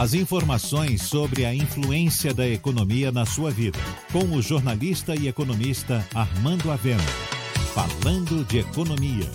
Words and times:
As 0.00 0.14
informações 0.14 1.02
sobre 1.02 1.44
a 1.44 1.54
influência 1.54 2.32
da 2.32 2.48
economia 2.48 3.12
na 3.12 3.26
sua 3.26 3.50
vida. 3.50 3.78
Com 4.10 4.34
o 4.34 4.40
jornalista 4.40 5.14
e 5.14 5.28
economista 5.28 6.02
Armando 6.14 6.70
Avena. 6.70 7.02
Falando 7.74 8.42
de 8.46 8.60
economia. 8.60 9.30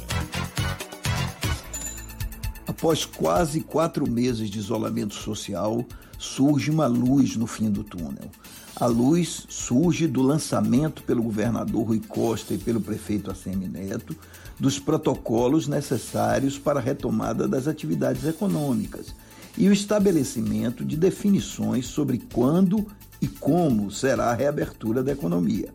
Após 2.66 3.06
quase 3.06 3.62
quatro 3.62 4.10
meses 4.10 4.50
de 4.50 4.58
isolamento 4.58 5.14
social, 5.14 5.86
surge 6.18 6.72
uma 6.72 6.88
luz 6.88 7.36
no 7.36 7.46
fim 7.46 7.70
do 7.70 7.84
túnel. 7.84 8.32
A 8.76 8.88
luz 8.88 9.46
surge 9.48 10.08
do 10.08 10.24
lançamento 10.24 11.04
pelo 11.04 11.22
governador 11.22 11.90
Rui 11.90 12.02
Costa 12.08 12.56
e 12.56 12.58
pelo 12.58 12.82
prefeito 12.82 13.30
ACM 13.30 13.68
Neto 13.68 14.16
dos 14.60 14.80
protocolos 14.80 15.68
necessários 15.68 16.58
para 16.58 16.80
a 16.80 16.84
retomada 16.84 17.48
das 17.48 17.68
atividades 17.68 18.26
econômicas 18.26 19.14
e 19.58 19.68
o 19.70 19.74
estabelecimento 19.74 20.84
de 20.84 20.98
definições 20.98 21.86
sobre 21.86 22.18
quando 22.34 22.86
e 23.22 23.28
como 23.28 23.90
será 23.92 24.26
a 24.26 24.34
reabertura 24.34 25.02
da 25.02 25.12
economia. 25.12 25.74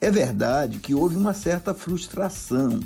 É 0.00 0.10
verdade 0.10 0.78
que 0.78 0.94
houve 0.94 1.16
uma 1.16 1.32
certa 1.32 1.72
frustração, 1.74 2.80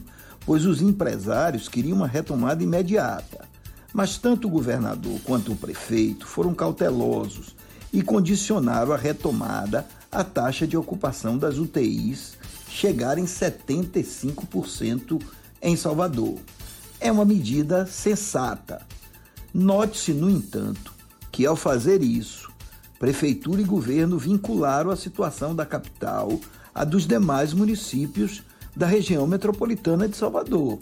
pois 0.44 0.66
os 0.66 0.82
empresários 0.82 1.68
queriam 1.68 1.96
uma 1.96 2.06
retomada 2.06 2.62
imediata. 2.62 3.46
Mas 3.92 4.18
tanto 4.18 4.48
o 4.48 4.50
governador 4.50 5.18
quanto 5.24 5.52
o 5.52 5.56
prefeito 5.56 6.26
foram 6.26 6.54
cautelosos 6.54 7.56
e 7.92 8.02
condicionaram 8.02 8.92
a 8.92 8.96
retomada 8.96 9.86
à 10.12 10.22
taxa 10.22 10.66
de 10.66 10.76
ocupação 10.76 11.38
das 11.38 11.56
UTIs 11.56 12.36
chegar 12.68 13.16
em 13.16 13.24
75% 13.24 15.22
em 15.62 15.76
Salvador. 15.76 16.38
É 17.00 17.10
uma 17.10 17.24
medida 17.24 17.86
sensata. 17.86 18.82
Note-se, 19.58 20.12
no 20.12 20.28
entanto, 20.28 20.92
que 21.32 21.46
ao 21.46 21.56
fazer 21.56 22.02
isso, 22.02 22.52
prefeitura 22.98 23.62
e 23.62 23.64
governo 23.64 24.18
vincularam 24.18 24.90
a 24.90 24.96
situação 24.96 25.56
da 25.56 25.64
capital 25.64 26.38
à 26.74 26.84
dos 26.84 27.06
demais 27.06 27.54
municípios 27.54 28.42
da 28.76 28.86
região 28.86 29.26
metropolitana 29.26 30.06
de 30.06 30.14
Salvador. 30.14 30.78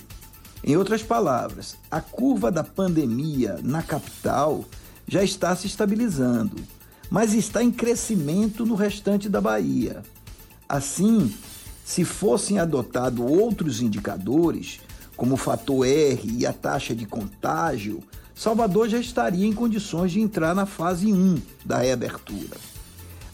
Em 0.65 0.77
outras 0.77 1.05
palavras, 1.05 1.77
a 1.89 2.01
curva 2.01 2.51
da 2.51 2.65
pandemia 2.65 3.61
na 3.63 3.81
capital 3.81 4.65
já 5.07 5.23
está 5.23 5.55
se 5.55 5.69
estabilizando, 5.69 6.57
mas 7.09 7.33
está 7.33 7.63
em 7.63 7.71
crescimento 7.71 8.67
no 8.67 8.75
restante 8.75 9.29
da 9.29 9.41
Bahia. 9.41 10.03
Assim, 10.69 11.33
se 11.85 12.05
fossem 12.05 12.59
adotados 12.59 13.25
outros 13.25 13.81
indicadores, 13.81 14.81
como 15.17 15.35
o 15.35 15.37
fator 15.37 15.87
R 15.87 16.29
e 16.29 16.45
a 16.45 16.53
taxa 16.53 16.93
de 16.93 17.07
contágio, 17.07 18.03
Salvador 18.35 18.89
já 18.89 18.99
estaria 18.99 19.47
em 19.47 19.53
condições 19.53 20.11
de 20.11 20.21
entrar 20.21 20.55
na 20.55 20.67
fase 20.67 21.13
1 21.13 21.41
da 21.65 21.79
reabertura. 21.79 22.57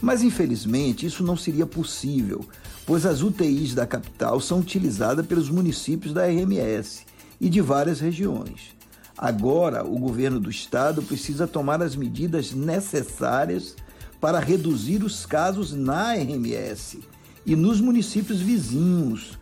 Mas 0.00 0.22
infelizmente 0.22 1.06
isso 1.06 1.22
não 1.22 1.36
seria 1.36 1.66
possível, 1.66 2.44
pois 2.86 3.06
as 3.06 3.22
UTIs 3.22 3.74
da 3.74 3.86
capital 3.86 4.40
são 4.40 4.60
utilizadas 4.60 5.26
pelos 5.26 5.48
municípios 5.48 6.12
da 6.12 6.26
RMS 6.26 7.04
e 7.40 7.48
de 7.48 7.60
várias 7.60 8.00
regiões. 8.00 8.74
Agora, 9.16 9.84
o 9.84 9.98
governo 9.98 10.40
do 10.40 10.50
estado 10.50 11.02
precisa 11.02 11.46
tomar 11.46 11.82
as 11.82 11.94
medidas 11.96 12.52
necessárias 12.52 13.76
para 14.20 14.38
reduzir 14.38 15.02
os 15.02 15.24
casos 15.24 15.72
na 15.72 16.14
RMS 16.14 17.00
e 17.44 17.56
nos 17.56 17.80
municípios 17.80 18.40
vizinhos, 18.40 19.38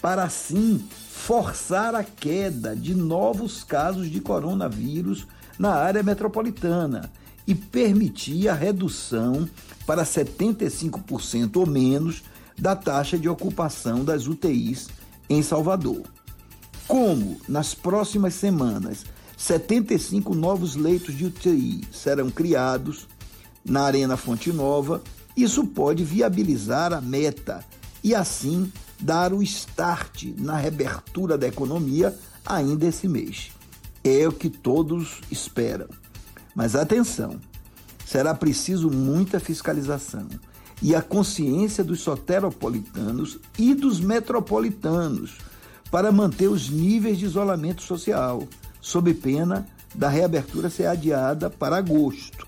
para 0.00 0.22
assim 0.22 0.84
forçar 1.10 1.94
a 1.94 2.04
queda 2.04 2.74
de 2.74 2.94
novos 2.94 3.64
casos 3.64 4.10
de 4.10 4.20
coronavírus 4.20 5.26
na 5.58 5.74
área 5.74 6.02
metropolitana 6.02 7.10
e 7.46 7.54
permitir 7.54 8.48
a 8.48 8.54
redução 8.54 9.48
para 9.86 10.04
75% 10.04 11.56
ou 11.56 11.66
menos 11.66 12.22
da 12.56 12.76
taxa 12.76 13.18
de 13.18 13.28
ocupação 13.28 14.04
das 14.04 14.26
UTIs 14.26 14.88
em 15.28 15.42
Salvador. 15.42 16.02
Como 16.86 17.40
nas 17.48 17.74
próximas 17.74 18.34
semanas 18.34 19.04
75 19.36 20.34
novos 20.34 20.74
leitos 20.74 21.16
de 21.16 21.26
UTI 21.26 21.82
serão 21.92 22.30
criados 22.30 23.06
na 23.64 23.82
Arena 23.82 24.16
Fonte 24.16 24.52
Nova, 24.52 25.02
isso 25.36 25.64
pode 25.64 26.02
viabilizar 26.02 26.92
a 26.92 27.00
meta 27.00 27.64
e 28.02 28.14
assim 28.14 28.72
dar 29.00 29.32
o 29.32 29.42
start 29.42 30.24
na 30.38 30.56
reabertura 30.56 31.36
da 31.36 31.46
economia 31.46 32.16
ainda 32.44 32.86
esse 32.86 33.08
mês. 33.08 33.50
É 34.02 34.26
o 34.26 34.32
que 34.32 34.48
todos 34.48 35.20
esperam. 35.30 35.88
Mas 36.54 36.74
atenção, 36.74 37.38
será 38.06 38.34
preciso 38.34 38.90
muita 38.90 39.38
fiscalização 39.38 40.26
e 40.80 40.94
a 40.94 41.02
consciência 41.02 41.82
dos 41.82 42.00
soteropolitanos 42.00 43.38
e 43.58 43.74
dos 43.74 44.00
metropolitanos 44.00 45.38
para 45.90 46.12
manter 46.12 46.48
os 46.48 46.68
níveis 46.68 47.18
de 47.18 47.24
isolamento 47.24 47.82
social, 47.82 48.46
sob 48.80 49.12
pena 49.14 49.66
da 49.94 50.08
reabertura 50.08 50.70
ser 50.70 50.86
adiada 50.86 51.50
para 51.50 51.76
agosto. 51.76 52.46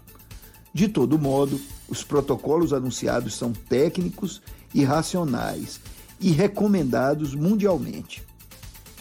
De 0.72 0.88
todo 0.88 1.18
modo, 1.18 1.60
os 1.88 2.04
protocolos 2.04 2.72
anunciados 2.72 3.34
são 3.34 3.52
técnicos 3.52 4.40
e 4.74 4.84
racionais 4.84 5.80
e 6.20 6.30
recomendados 6.30 7.34
mundialmente. 7.34 8.22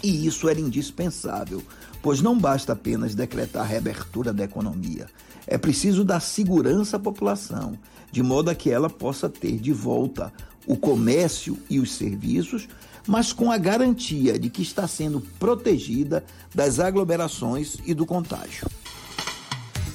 E 0.02 0.26
isso 0.26 0.48
era 0.48 0.60
indispensável, 0.60 1.62
pois 2.02 2.22
não 2.22 2.38
basta 2.38 2.74
apenas 2.74 3.14
decretar 3.16 3.64
a 3.64 3.68
reabertura 3.68 4.32
da 4.32 4.44
economia. 4.44 5.08
É 5.46 5.58
preciso 5.58 6.04
dar 6.04 6.20
segurança 6.20 6.98
à 6.98 7.00
população, 7.00 7.78
de 8.12 8.24
modo 8.24 8.50
a 8.50 8.56
que 8.56 8.70
ela 8.70 8.90
possa 8.90 9.28
ter 9.28 9.58
de 9.58 9.74
volta 9.74 10.32
o 10.66 10.78
comércio 10.78 11.58
e 11.70 11.80
os 11.80 11.92
serviços, 11.92 12.68
mas 13.08 13.34
com 13.34 13.52
a 13.52 13.58
garantia 13.58 14.38
de 14.38 14.50
que 14.50 14.62
está 14.62 14.88
sendo 14.88 15.20
protegida 15.40 16.24
das 16.54 16.80
aglomerações 16.80 17.78
e 17.86 17.94
do 17.94 18.06
contágio. 18.06 18.68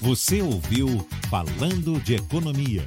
Você 0.00 0.42
ouviu 0.42 1.06
Falando 1.30 1.98
de 2.00 2.14
Economia, 2.14 2.86